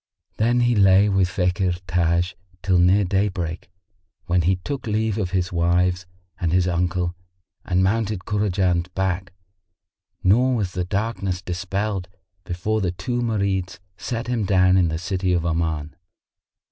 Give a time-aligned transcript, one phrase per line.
[0.37, 3.69] Then he lay with Fakhr Taj till near daybreak,
[4.25, 6.07] when he took leave of his wives
[6.39, 7.15] and his uncle
[7.65, 9.31] and mounted Kurajan's back,
[10.23, 12.09] nor was the darkness dispelled
[12.45, 15.95] before the two Marids set him down in the city of Oman.